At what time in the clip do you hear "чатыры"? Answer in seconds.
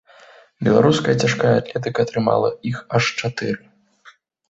3.23-3.55